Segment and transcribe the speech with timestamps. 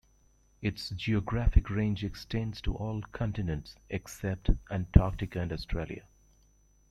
[0.63, 6.05] Its geographic range extends to all continents except Antarctica and Australia.